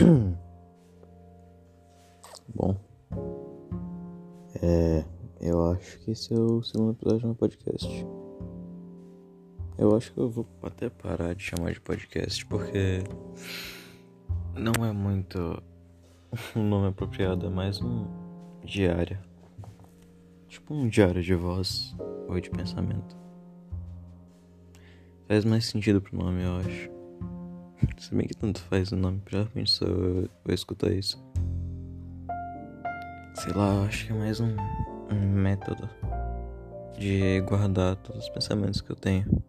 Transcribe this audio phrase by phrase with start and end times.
[2.54, 2.80] Bom,
[4.62, 5.04] é,
[5.40, 8.06] eu acho que esse é o segundo episódio do meu podcast.
[9.76, 13.02] Eu acho que eu vou até parar de chamar de podcast porque
[14.54, 15.62] não é muito
[16.56, 18.06] um nome apropriado, é mais um
[18.64, 19.18] diário.
[20.48, 21.94] Tipo um diário de voz
[22.26, 23.16] ou de pensamento.
[25.28, 26.99] Faz mais sentido pro nome, eu acho.
[27.98, 31.22] Se bem que tanto faz o nome, provavelmente só eu vou escutar isso.
[33.34, 34.56] Sei lá, eu acho que é mais um,
[35.10, 35.88] um método
[36.98, 39.42] de guardar todos os pensamentos que eu tenho.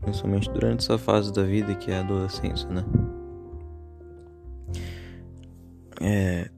[0.00, 2.84] Principalmente durante essa fase da vida que é a adolescência, né?
[6.00, 6.50] É.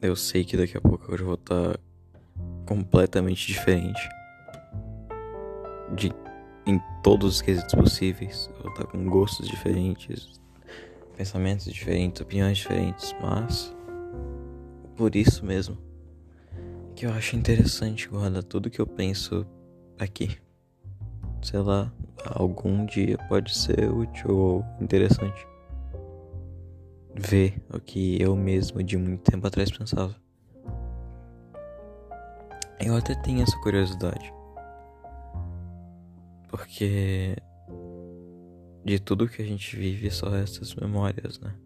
[0.00, 1.78] Eu sei que daqui a pouco eu vou estar
[2.66, 4.00] completamente diferente.
[5.94, 6.10] De
[6.66, 8.50] em todos os quesitos possíveis.
[8.56, 10.40] Eu vou estar com gostos diferentes,
[11.16, 13.74] pensamentos diferentes, opiniões diferentes, mas
[14.96, 15.76] por isso mesmo
[16.94, 19.46] que eu acho interessante guardar tudo que eu penso
[19.98, 20.36] aqui.
[21.42, 21.92] Sei lá,
[22.24, 25.46] algum dia pode ser útil ou interessante
[27.14, 30.14] ver o que eu mesmo de muito tempo atrás pensava.
[32.80, 34.32] Eu até tenho essa curiosidade.
[36.52, 37.34] Porque
[38.84, 41.56] de tudo que a gente vive só essas memórias, né?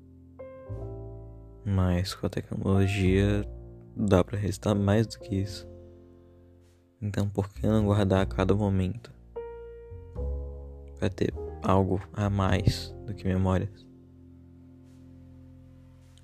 [1.64, 3.44] Mas com a tecnologia
[3.96, 5.68] dá para restar mais do que isso.
[7.02, 9.12] Então por que não guardar a cada momento?
[11.00, 13.84] Pra ter algo a mais do que memórias.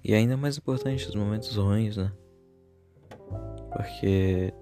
[0.04, 2.12] E ainda mais importante os momentos ruins, né?
[3.72, 4.54] Porque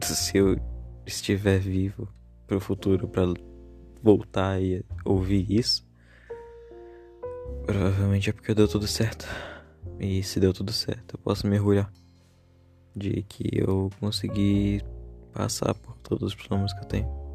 [0.00, 0.56] se eu
[1.04, 2.08] estiver vivo
[2.46, 3.24] pro futuro para
[4.02, 5.86] voltar e ouvir isso,
[7.64, 9.26] provavelmente é porque deu tudo certo.
[9.98, 11.90] E se deu tudo certo, eu posso me orgulhar
[12.94, 14.82] de que eu consegui
[15.32, 17.26] passar por todos os problemas que eu tenho.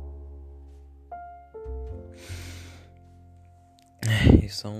[4.44, 4.76] E são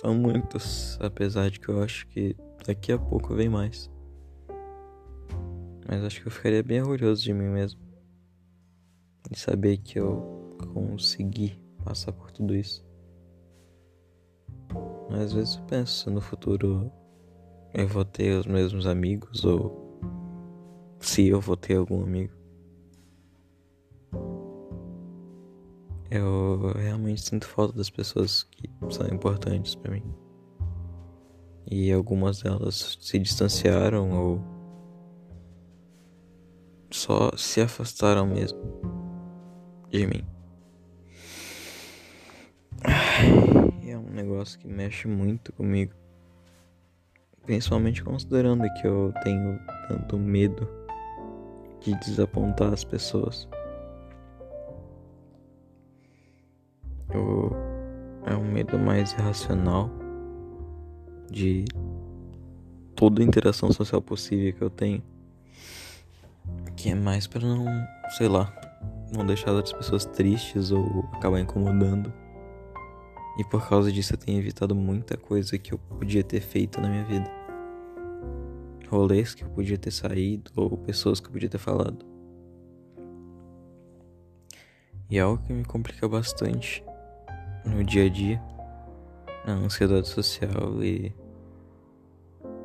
[0.00, 2.36] são muitos, apesar de que eu acho que
[2.66, 3.90] daqui a pouco vem mais.
[5.86, 7.81] Mas acho que eu ficaria bem orgulhoso de mim mesmo.
[9.32, 12.84] De saber que eu consegui passar por tudo isso.
[15.08, 16.92] Mas às vezes eu penso no futuro
[17.72, 19.98] eu vou ter os mesmos amigos ou
[21.00, 22.34] se eu vou ter algum amigo.
[26.10, 30.04] Eu realmente sinto falta das pessoas que são importantes para mim.
[31.66, 34.40] E algumas delas se distanciaram ou
[36.90, 39.01] só se afastaram mesmo
[39.92, 40.24] de mim.
[43.86, 45.92] É um negócio que mexe muito comigo.
[47.44, 50.66] Principalmente considerando que eu tenho tanto medo
[51.80, 53.46] de desapontar as pessoas.
[57.12, 57.54] Eu,
[58.24, 59.90] é um medo mais irracional
[61.30, 61.66] de
[62.94, 65.02] toda interação social possível que eu tenho.
[66.76, 67.66] Que é mais para não,
[68.16, 68.71] sei lá,
[69.12, 72.12] não deixar outras pessoas tristes ou acabar incomodando.
[73.38, 76.88] E por causa disso eu tenho evitado muita coisa que eu podia ter feito na
[76.88, 77.30] minha vida.
[78.88, 82.04] Rolês que eu podia ter saído ou pessoas que eu podia ter falado.
[85.08, 86.84] E é algo que me complica bastante
[87.64, 88.42] no dia a dia,
[89.46, 91.14] na ansiedade social e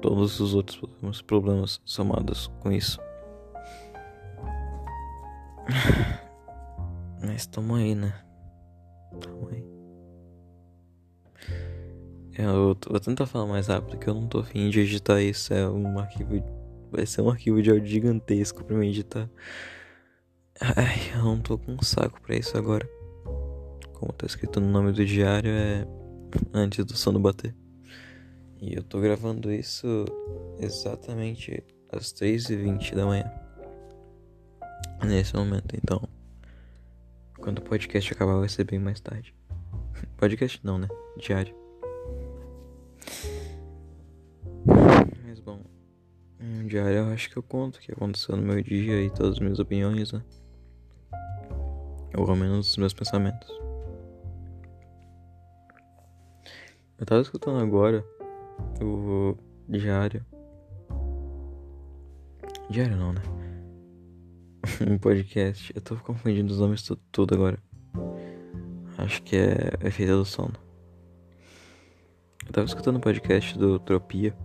[0.01, 2.99] todos os outros problemas somados com isso.
[7.21, 8.13] Mas tamo aí, né?
[9.19, 9.63] Tamo aí.
[12.37, 15.53] Eu vou tentar falar mais rápido que eu não tô afim de editar isso.
[15.53, 16.43] É um arquivo.
[16.91, 19.29] Vai ser um arquivo de áudio gigantesco pra mim editar.
[20.59, 22.87] Ai, eu não tô com um saco pra isso agora
[23.97, 25.87] como tá escrito no nome do diário, é
[26.53, 27.55] antes do sono bater.
[28.61, 30.05] E eu tô gravando isso
[30.59, 33.31] exatamente às 3h20 da manhã.
[35.03, 36.07] Nesse momento, então.
[37.47, 39.33] Quando o podcast acabar, vai ser bem mais tarde.
[40.19, 40.89] Podcast não, né?
[41.15, 41.55] Diário.
[45.25, 45.63] Mas bom,
[46.41, 49.35] um diário eu acho que eu conto o que aconteceu no meu dia e todas
[49.35, 50.21] as minhas opiniões, né?
[52.17, 53.47] Ou ao menos os meus pensamentos.
[56.97, 58.03] Eu tava escutando agora
[58.81, 59.37] o
[59.69, 60.25] diário.
[62.69, 63.21] Diário não, né?
[64.89, 65.71] um podcast.
[65.75, 67.57] Eu tô confundindo os nomes tudo, agora.
[68.97, 70.55] Acho que é Efeito do Sono.
[72.45, 74.35] Eu tava escutando um podcast do Tropia,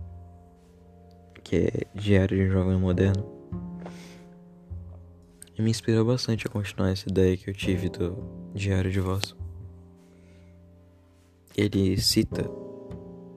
[1.43, 3.25] que é Diário de um Jovem Moderno.
[5.57, 8.17] E me inspirou bastante a continuar essa ideia que eu tive do
[8.53, 9.35] Diário de Voz.
[11.55, 12.43] Ele cita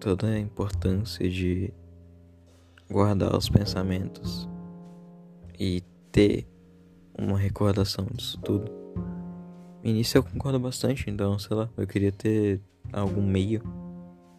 [0.01, 1.73] toda a importância de
[2.91, 4.49] guardar os pensamentos
[5.59, 6.47] e ter
[7.19, 8.71] uma recordação disso tudo.
[9.83, 12.61] No início eu concordo bastante, então, sei lá, eu queria ter
[12.93, 13.63] algum meio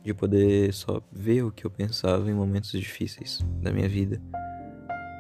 [0.03, 4.21] de poder só ver o que eu pensava em momentos difíceis da minha vida,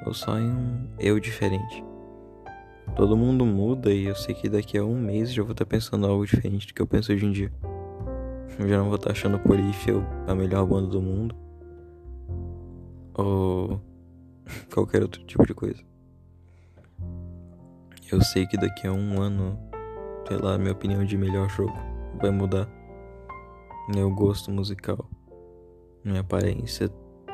[0.05, 1.83] ou só em um eu diferente.
[2.95, 6.07] Todo mundo muda e eu sei que daqui a um mês já vou estar pensando
[6.07, 7.51] algo diferente do que eu penso hoje em dia.
[8.57, 9.93] Eu já não vou estar achando Polyphia
[10.25, 11.35] a melhor banda do mundo.
[13.13, 13.81] Ou
[14.73, 15.86] qualquer outro tipo de coisa.
[18.09, 19.59] Eu sei que daqui a um ano,
[20.25, 21.77] sei lá, minha opinião de melhor jogo
[22.21, 22.65] vai mudar
[23.93, 25.09] meu gosto musical,
[26.05, 26.87] minha aparência,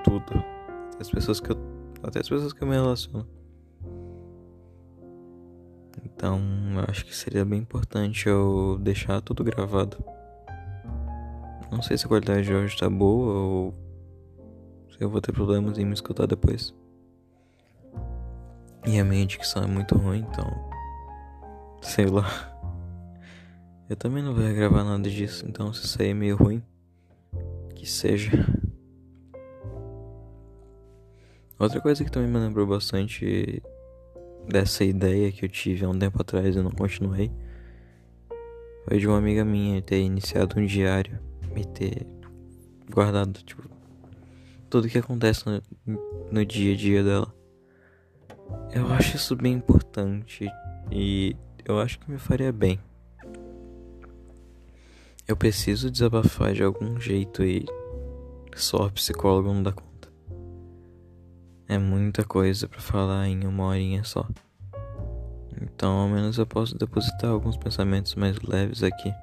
[0.03, 0.33] tudo.
[0.93, 1.57] Até as pessoas que eu,
[2.01, 3.27] até as pessoas que eu me relaciono.
[6.03, 6.39] Então,
[6.75, 10.03] eu acho que seria bem importante eu deixar tudo gravado.
[11.71, 13.73] Não sei se a qualidade de hoje tá boa ou
[14.89, 16.73] se eu vou ter problemas em me escutar depois.
[18.85, 20.45] E a minha dicção é muito ruim, então.
[21.81, 22.27] Sei lá.
[23.89, 26.63] Eu também não vou gravar nada disso, então se sair meio ruim,
[27.75, 28.31] que seja.
[31.59, 33.61] Outra coisa que também me lembrou bastante
[34.47, 37.31] dessa ideia que eu tive há um tempo atrás e não continuei
[38.85, 41.19] foi de uma amiga minha ter iniciado um diário
[41.55, 42.05] e ter
[42.89, 43.63] guardado, tipo,
[44.69, 45.61] tudo que acontece no,
[46.31, 47.42] no dia a dia dela.
[48.75, 50.49] Eu acho isso bem importante
[50.91, 52.79] e eu acho que me faria bem.
[55.27, 57.63] Eu preciso desabafar de algum jeito e
[58.55, 60.11] só o psicólogo não dá conta.
[61.67, 64.27] É muita coisa para falar em uma horinha só.
[65.61, 69.13] Então, ao menos eu posso depositar alguns pensamentos mais leves aqui.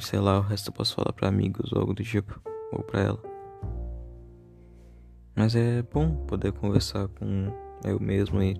[0.00, 2.40] Sei lá, o resto eu posso falar para amigos ou algo do tipo,
[2.72, 3.22] ou para ela.
[5.36, 7.52] Mas é bom poder conversar com
[7.84, 8.54] eu mesmo e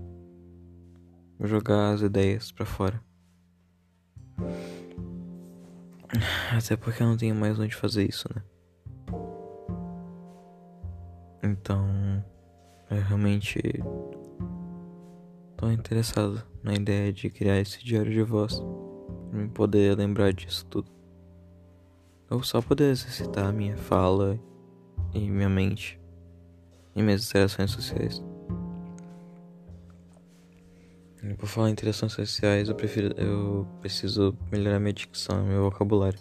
[1.40, 3.02] jogar as ideias para fora.
[6.56, 8.42] Até porque eu não tenho mais onde fazer isso, né?
[11.42, 12.24] Então,
[12.90, 13.60] eu realmente
[15.56, 18.60] tô interessado na ideia de criar esse diário de voz
[19.30, 20.90] pra me poder lembrar disso tudo.
[22.30, 24.38] Ou só poder exercitar minha fala
[25.12, 26.00] e minha mente
[26.94, 28.22] e minhas interações sociais.
[31.38, 33.14] Por falar em interações sociais, eu prefiro.
[33.16, 36.18] Eu preciso melhorar minha dicção, meu vocabulário.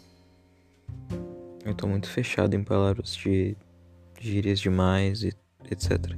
[1.66, 3.58] Eu tô muito fechado em palavras de
[4.20, 5.34] gírias demais e
[5.72, 6.16] etc.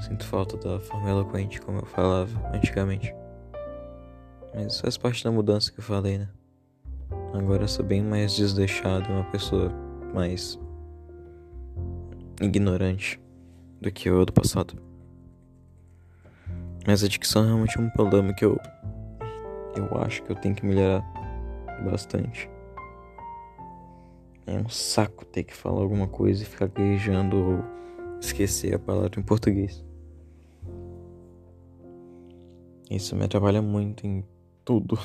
[0.00, 3.12] Sinto falta da forma eloquente como eu falava antigamente.
[4.54, 6.28] Mas isso faz parte da mudança que eu falei, né?
[7.34, 9.72] Agora eu sou bem mais desleixado, uma pessoa
[10.14, 10.58] mais
[12.40, 13.20] ignorante
[13.80, 14.80] do que eu do passado.
[16.86, 18.58] Mas a dicção é realmente um problema que eu.
[19.74, 21.04] Eu acho que eu tenho que melhorar
[21.84, 22.48] bastante.
[24.46, 27.64] É um saco ter que falar alguma coisa e ficar gaguejando ou
[28.20, 29.84] esquecer a palavra em português.
[32.88, 34.24] Isso me atrapalha muito em
[34.64, 34.96] tudo.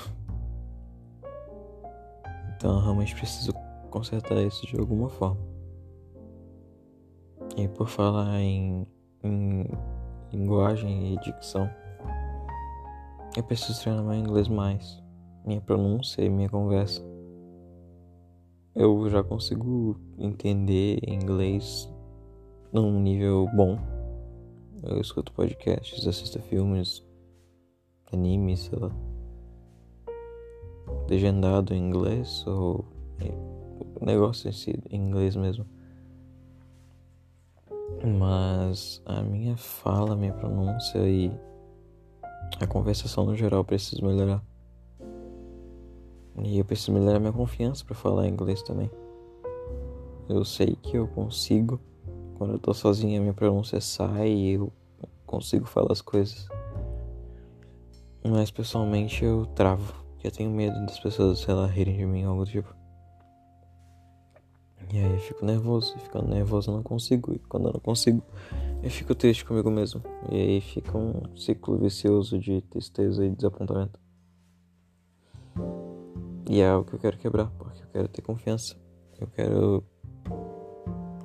[2.56, 3.52] Então eu realmente preciso
[3.90, 5.42] consertar isso de alguma forma.
[7.58, 8.86] E por falar em,
[9.24, 9.66] em
[10.32, 11.70] linguagem e dicção.
[13.36, 15.02] Eu preciso treinar meu inglês mais,
[15.46, 17.02] minha pronúncia e minha conversa.
[18.76, 21.90] Eu já consigo entender inglês
[22.72, 23.78] num nível bom.
[24.84, 27.06] Eu escuto podcasts, assisto filmes,
[28.12, 28.92] animes, sei lá.
[31.10, 32.86] Legendado em inglês ou
[34.02, 35.66] negócio em si, em inglês mesmo.
[38.04, 41.32] Mas a minha fala, a minha pronúncia e
[42.60, 44.44] a conversação no geral preciso melhorar.
[46.44, 48.90] E eu preciso melhorar minha confiança para falar inglês também.
[50.28, 51.80] Eu sei que eu consigo.
[52.36, 54.74] Quando eu tô sozinho, a minha pronúncia sai e eu
[55.28, 56.48] consigo falar as coisas.
[58.24, 59.94] Mas pessoalmente eu travo.
[60.12, 62.81] Porque eu tenho medo das pessoas, sei lá, rirem de mim ou algo do tipo.
[64.94, 67.34] E aí eu fico nervoso, e ficando nervoso eu não consigo.
[67.34, 68.22] E quando eu não consigo,
[68.84, 70.02] eu fico triste comigo mesmo.
[70.30, 73.98] E aí fica um ciclo vicioso de tristeza e desapontamento.
[76.50, 78.76] E é algo que eu quero quebrar, porque eu quero ter confiança.
[79.18, 79.84] Eu quero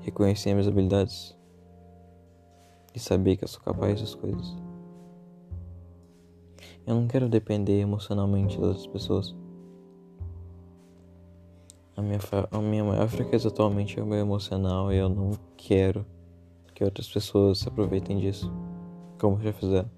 [0.03, 1.37] reconhecer minhas habilidades
[2.95, 4.57] e saber que eu sou capaz das coisas.
[6.87, 9.35] Eu não quero depender emocionalmente das pessoas.
[11.97, 12.19] A minha,
[12.50, 16.05] a minha maior fraqueza atualmente é o meu emocional e eu não quero
[16.75, 18.53] que outras pessoas se aproveitem disso,
[19.19, 19.91] como já fizeram.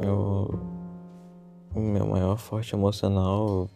[0.00, 0.56] Eu,
[1.74, 3.68] o meu maior forte emocional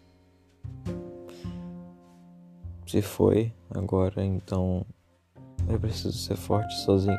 [2.87, 4.87] se foi agora, então
[5.69, 7.19] eu preciso ser forte sozinho.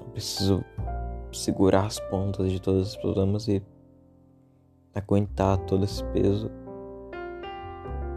[0.00, 0.64] Eu preciso
[1.32, 3.62] segurar as pontas de todos os problemas e
[4.94, 6.50] aguentar todo esse peso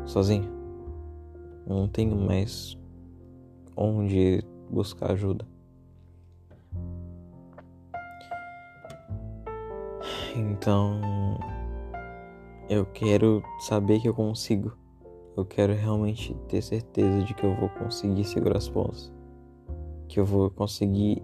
[0.05, 0.51] sozinho.
[1.67, 2.77] Eu não tenho mais
[3.75, 5.47] onde buscar ajuda.
[10.35, 10.99] Então,
[12.69, 14.75] eu quero saber que eu consigo.
[15.37, 19.11] Eu quero realmente ter certeza de que eu vou conseguir segurar as pontas.
[20.07, 21.23] Que eu vou conseguir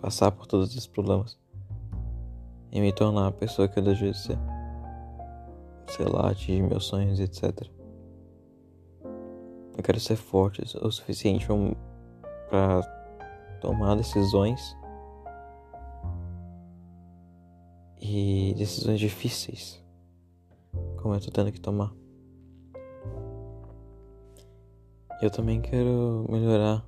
[0.00, 1.38] passar por todos esses problemas
[2.76, 4.38] e me tornar a pessoa que eu desejo ser.
[5.88, 7.66] Sei lá, atingir meus sonhos, etc.
[9.74, 11.46] Eu quero ser forte o suficiente
[12.50, 12.82] para
[13.62, 14.76] tomar decisões
[17.98, 19.82] e decisões difíceis,
[21.00, 21.94] como eu tô tendo que tomar.
[25.22, 26.84] Eu também quero melhorar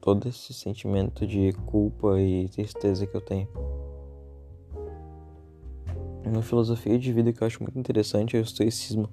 [0.00, 3.48] todo esse sentimento de culpa e tristeza que eu tenho.
[6.24, 9.08] Uma filosofia de vida que eu acho muito interessante é o estoicismo.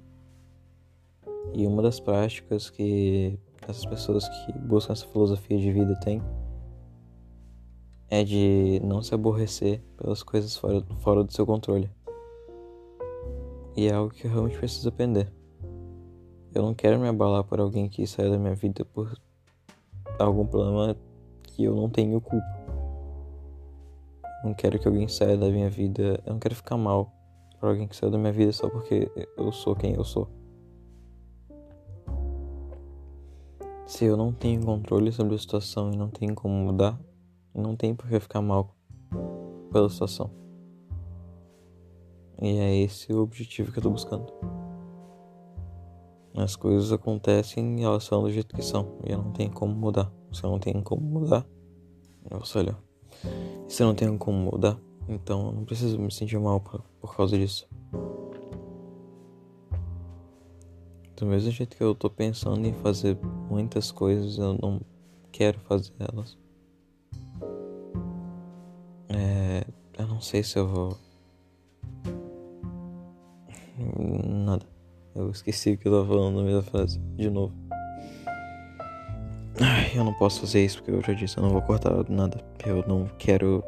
[1.52, 6.22] E uma das práticas que essas pessoas que buscam essa filosofia de vida têm
[8.10, 11.90] é de não se aborrecer pelas coisas fora, fora do seu controle.
[13.76, 15.30] E é algo que eu realmente preciso aprender.
[16.54, 19.16] Eu não quero me abalar por alguém que saiu da minha vida por
[20.24, 20.96] algum problema
[21.42, 22.46] que eu não tenho culpa.
[24.44, 26.22] Não quero que alguém saia da minha vida.
[26.24, 27.12] Eu não quero ficar mal
[27.58, 30.28] por alguém que saiu da minha vida só porque eu sou quem eu sou.
[33.86, 37.00] Se eu não tenho controle sobre a situação e não tenho como mudar,
[37.54, 38.76] não tem por que ficar mal
[39.72, 40.30] pela situação.
[42.40, 44.32] E é esse o objetivo que eu tô buscando.
[46.38, 48.98] As coisas acontecem e elas são do jeito que são.
[49.04, 50.12] E não tenho como mudar.
[50.42, 51.44] Eu não tenho como mudar,
[52.30, 52.76] nossa, olha.
[53.66, 54.78] Se não tenho como mudar,
[55.08, 57.66] então eu não preciso me sentir mal por, por causa disso.
[61.16, 63.18] Do mesmo jeito que eu tô pensando em fazer
[63.50, 64.80] muitas coisas, eu não
[65.32, 66.38] quero fazer elas.
[69.08, 69.66] É,
[69.98, 70.96] eu não sei se eu vou.
[75.30, 76.98] Esqueci o que eu tava falando na mesma frase.
[77.16, 77.54] De novo.
[79.60, 82.40] Ai, eu não posso fazer isso porque eu já disse, eu não vou cortar nada.
[82.64, 83.64] Eu não quero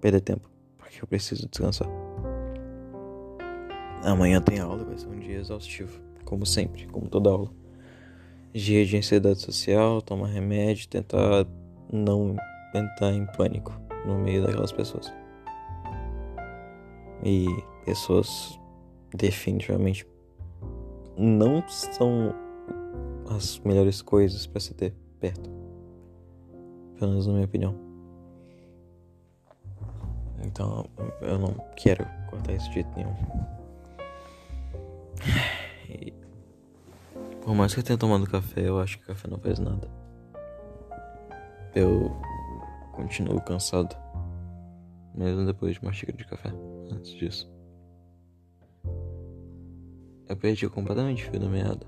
[0.00, 0.48] perder tempo.
[0.76, 1.88] Porque eu preciso descansar.
[4.04, 6.00] Amanhã tem aula, vai ser um dia exaustivo.
[6.24, 7.50] Como sempre, como toda aula.
[8.54, 11.46] Dia de ansiedade social, tomar remédio, tentar
[11.92, 12.36] não
[12.74, 13.72] entrar em pânico
[14.06, 15.12] no meio daquelas pessoas.
[17.24, 17.46] E
[17.84, 18.58] pessoas
[19.14, 20.06] definitivamente
[21.18, 22.32] não são
[23.28, 25.50] as melhores coisas para se ter perto.
[26.96, 27.74] Pelo menos na minha opinião.
[30.44, 30.86] Então
[31.20, 33.14] eu não quero cortar isso de jeito nenhum.
[35.88, 36.12] E,
[37.42, 39.88] por mais que eu tenha tomado café, eu acho que café não faz nada.
[41.74, 42.16] Eu
[42.92, 43.96] continuo cansado.
[45.14, 46.50] Mesmo depois de uma xícara de café.
[46.92, 47.57] Antes disso.
[50.28, 51.86] Eu perdi completamente o fio da meada.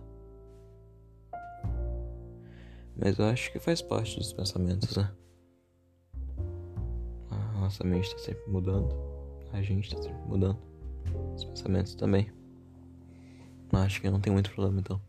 [2.96, 5.10] Mas eu acho que faz parte dos pensamentos, né?
[7.30, 8.94] A nossa mente está sempre mudando.
[9.52, 10.58] A gente está sempre mudando.
[11.34, 12.32] Os pensamentos também.
[13.72, 15.00] Acho que não tem muito problema então.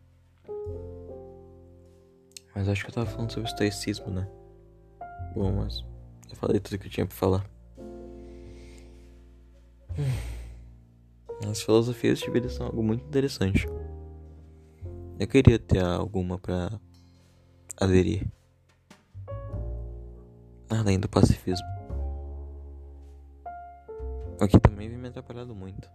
[2.54, 4.28] Mas acho que eu tava falando sobre o estoicismo, né?
[5.34, 5.84] Bom, mas
[6.30, 7.50] eu falei tudo que eu tinha pra falar.
[9.98, 10.31] Hum.
[11.50, 13.68] As filosofias de vida são algo muito interessante.
[15.20, 16.80] Eu queria ter alguma para
[17.78, 18.28] aderir.
[20.70, 21.68] Além do pacifismo.
[24.40, 25.90] O que também vem me atrapalhando muito.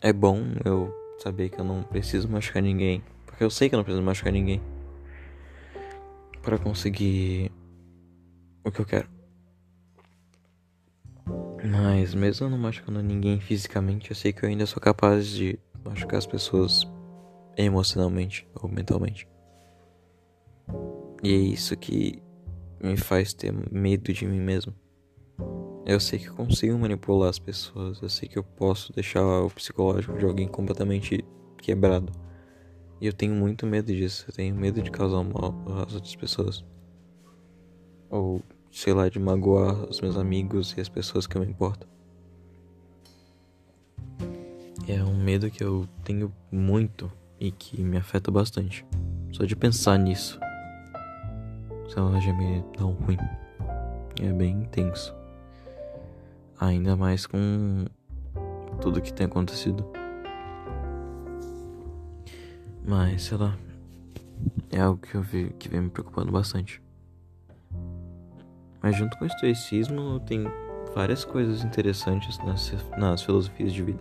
[0.00, 3.02] É bom eu saber que eu não preciso machucar ninguém.
[3.26, 4.60] Porque eu sei que eu não preciso machucar ninguém.
[6.42, 7.50] para conseguir
[8.62, 9.13] o que eu quero.
[11.66, 16.18] Mas mesmo não machucando ninguém fisicamente, eu sei que eu ainda sou capaz de machucar
[16.18, 16.86] as pessoas
[17.56, 19.26] emocionalmente ou mentalmente.
[21.22, 22.22] E é isso que
[22.82, 24.74] me faz ter medo de mim mesmo.
[25.86, 29.48] Eu sei que eu consigo manipular as pessoas, eu sei que eu posso deixar o
[29.48, 31.24] psicológico de alguém completamente
[31.56, 32.12] quebrado.
[33.00, 35.54] E eu tenho muito medo disso, eu tenho medo de causar mal
[35.86, 36.62] às outras pessoas.
[38.10, 38.42] Ou,
[38.74, 41.86] sei lá, de magoar os meus amigos e as pessoas que eu me importo.
[44.88, 48.84] É um medo que eu tenho muito e que me afeta bastante.
[49.30, 50.40] Só de pensar nisso.
[51.88, 53.16] Sei lá, já me dá um ruim.
[54.20, 55.14] É bem intenso.
[56.58, 57.84] Ainda mais com
[58.80, 59.86] tudo que tem acontecido.
[62.84, 63.56] Mas, sei lá.
[64.70, 66.83] É algo que eu vi que vem me preocupando bastante.
[68.84, 70.44] Mas junto com o estoicismo tem
[70.94, 74.00] várias coisas interessantes nas, nas filosofias de vida.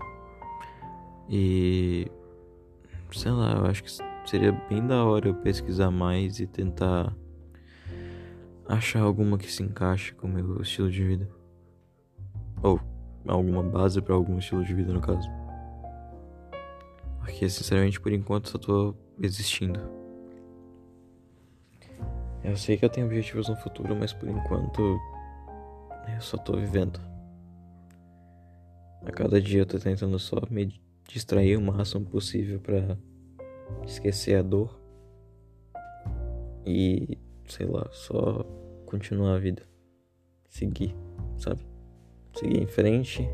[1.29, 2.11] E
[3.13, 3.89] sei lá, eu acho que
[4.25, 7.15] seria bem da hora eu pesquisar mais e tentar
[8.67, 11.29] achar alguma que se encaixe com o meu estilo de vida.
[12.61, 12.77] Ou
[13.25, 15.29] alguma base para algum estilo de vida, no caso.
[17.19, 20.02] Porque, sinceramente, por enquanto só tô existindo.
[22.43, 24.99] Eu sei que eu tenho objetivos no futuro, mas por enquanto
[26.13, 26.99] eu só tô vivendo.
[29.05, 32.97] A cada dia eu tô tentando só me distrair o máximo possível para
[33.85, 34.79] esquecer a dor
[36.65, 38.43] e sei lá, só
[38.85, 39.63] continuar a vida,
[40.49, 40.95] seguir,
[41.37, 41.65] sabe?
[42.33, 43.27] Seguir em frente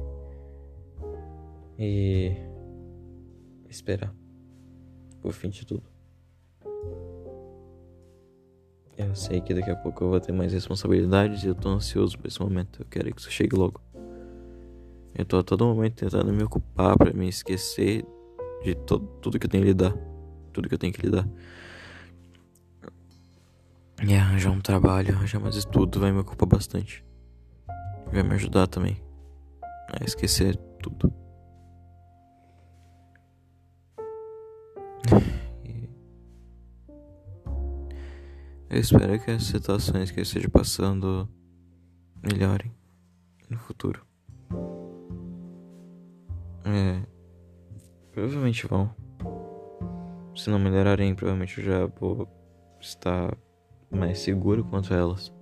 [1.77, 2.35] e
[3.69, 4.13] esperar
[5.23, 5.88] o fim de tudo.
[8.99, 12.19] Eu sei que daqui a pouco eu vou ter mais responsabilidades e eu tô ansioso
[12.19, 12.81] por esse momento.
[12.81, 13.79] Eu quero que isso chegue logo.
[15.15, 18.05] Eu tô a todo momento tentando me ocupar para me esquecer
[18.61, 19.95] de to tudo que eu tenho que lidar.
[20.51, 21.25] Tudo que eu tenho que lidar.
[24.05, 27.01] E arranjar um trabalho, arranjar mais estudo vai me ocupar bastante.
[28.11, 29.01] Vai me ajudar também
[29.97, 31.13] a esquecer tudo.
[38.69, 41.27] Eu espero que as situações que eu esteja passando
[42.21, 42.71] melhorem
[43.49, 44.05] no futuro.
[46.63, 47.01] É.
[48.11, 48.93] Provavelmente vão.
[50.35, 52.29] Se não melhorarem, provavelmente eu já vou
[52.79, 53.35] estar
[53.89, 55.33] mais seguro quanto elas.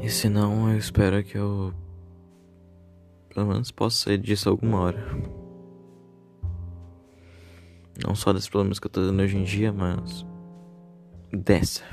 [0.00, 1.72] E se não, eu espero que eu
[3.32, 5.41] pelo menos possa sair disso alguma hora.
[8.06, 10.26] Não só desses problemas que eu tô tendo hoje em dia, mas
[11.32, 11.84] dessa.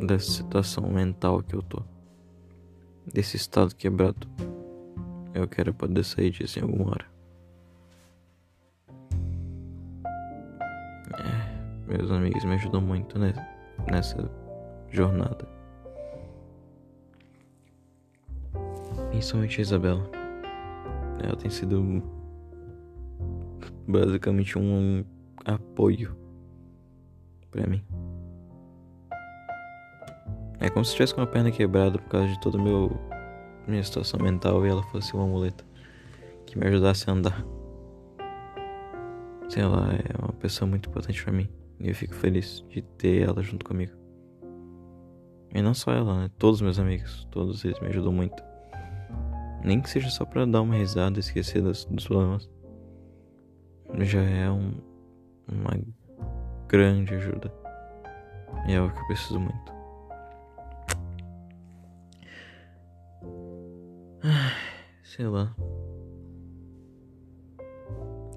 [0.00, 1.82] Dessa situação mental que eu tô.
[3.12, 4.28] Desse estado quebrado.
[5.32, 7.06] Eu quero poder sair disso em alguma hora.
[11.18, 14.30] É, meus amigos me ajudam muito nessa
[14.90, 15.48] jornada.
[19.10, 20.10] Principalmente a Isabela.
[21.22, 22.02] Ela tem sido
[23.86, 25.04] basicamente um
[25.44, 26.16] apoio
[27.50, 27.84] para mim.
[30.60, 32.90] É como se tivesse com a perna quebrada por causa de toda meu
[33.66, 35.64] minha situação mental e ela fosse uma muleta
[36.46, 37.44] que me ajudasse a andar.
[39.48, 41.48] Sei lá, é uma pessoa muito importante para mim
[41.80, 43.92] e eu fico feliz de ter ela junto comigo.
[45.54, 46.30] E não só ela, né?
[46.38, 48.42] Todos meus amigos, todos eles me ajudam muito.
[49.62, 52.50] Nem que seja só para dar uma risada e esquecer dos, dos problemas
[54.00, 54.72] já é um,
[55.48, 55.78] uma
[56.68, 57.52] grande ajuda.
[58.66, 59.72] E é o que eu preciso muito.
[65.04, 65.54] Sei lá.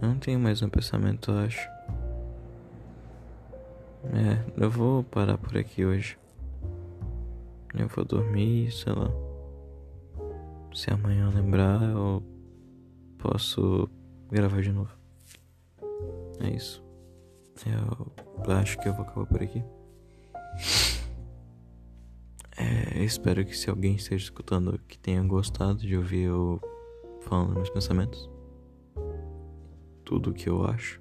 [0.01, 1.67] Eu não tenho mais um pensamento, eu acho.
[4.13, 6.17] É, eu vou parar por aqui hoje.
[7.73, 9.09] Eu vou dormir, sei lá.
[10.73, 12.23] Se amanhã lembrar, eu
[13.17, 13.89] posso
[14.29, 14.96] gravar de novo.
[16.39, 16.83] É isso.
[17.65, 19.63] Eu acho que eu vou acabar por aqui.
[22.59, 26.59] É, espero que se alguém esteja escutando que tenha gostado de ouvir eu
[27.21, 28.29] falando meus pensamentos.
[30.03, 30.99] Tudo o que eu acho.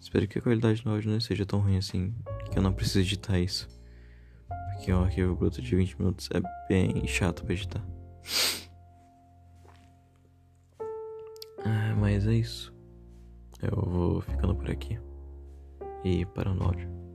[0.00, 2.14] Espero que a qualidade do áudio não seja tão ruim assim.
[2.50, 3.68] Que eu não precise editar isso.
[4.72, 7.84] Porque um arquivo bruto de 20 minutos é bem chato pra editar.
[11.64, 12.72] Ah, mas é isso.
[13.62, 14.98] Eu vou ficando por aqui
[16.04, 17.11] e parando o áudio.